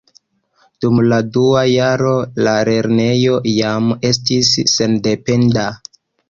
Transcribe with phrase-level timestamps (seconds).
[0.85, 2.13] Dum la dua jaro
[2.47, 5.69] la lernejo jam estis sendependa.